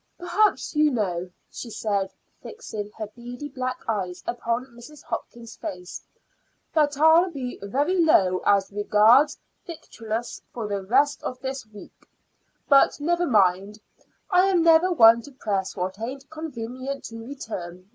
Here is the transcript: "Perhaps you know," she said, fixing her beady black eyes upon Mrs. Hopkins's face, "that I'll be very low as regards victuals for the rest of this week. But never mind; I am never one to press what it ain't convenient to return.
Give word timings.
"Perhaps 0.17 0.75
you 0.75 0.89
know," 0.89 1.29
she 1.51 1.69
said, 1.69 2.11
fixing 2.41 2.89
her 2.97 3.05
beady 3.15 3.49
black 3.49 3.81
eyes 3.87 4.23
upon 4.25 4.65
Mrs. 4.75 5.03
Hopkins's 5.03 5.55
face, 5.57 6.01
"that 6.73 6.97
I'll 6.97 7.29
be 7.29 7.59
very 7.61 8.03
low 8.03 8.41
as 8.43 8.71
regards 8.71 9.37
victuals 9.63 10.41
for 10.51 10.67
the 10.67 10.81
rest 10.81 11.21
of 11.21 11.39
this 11.41 11.67
week. 11.67 12.07
But 12.67 12.99
never 12.99 13.27
mind; 13.27 13.79
I 14.31 14.47
am 14.47 14.63
never 14.63 14.91
one 14.91 15.21
to 15.21 15.31
press 15.33 15.75
what 15.75 15.99
it 15.99 16.01
ain't 16.01 16.27
convenient 16.31 17.03
to 17.05 17.19
return. 17.23 17.87